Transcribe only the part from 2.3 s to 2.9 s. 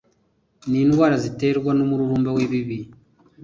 wibibi